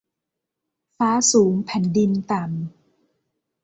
[0.97, 2.53] ฟ้าสูงแผ่นดินต่ำ